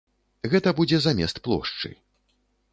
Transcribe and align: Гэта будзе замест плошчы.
Гэта 0.53 0.73
будзе 0.79 0.97
замест 1.05 1.43
плошчы. 1.49 1.95